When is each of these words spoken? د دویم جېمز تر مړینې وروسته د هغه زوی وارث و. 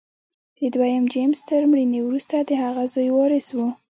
د 0.57 0.59
دویم 0.73 1.03
جېمز 1.13 1.39
تر 1.49 1.61
مړینې 1.71 1.99
وروسته 2.03 2.35
د 2.39 2.51
هغه 2.63 2.83
زوی 2.93 3.09
وارث 3.17 3.47
و. 3.55 3.57